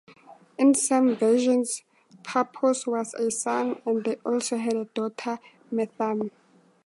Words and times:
In 0.57 0.73
some 0.73 1.15
versions 1.15 1.83
Paphos 2.23 2.87
was 2.87 3.13
a 3.13 3.29
son, 3.29 3.79
and 3.85 4.03
they 4.03 4.15
also 4.25 4.57
had 4.57 4.73
a 4.73 4.85
daughter, 4.85 5.37
Metharme. 5.71 6.31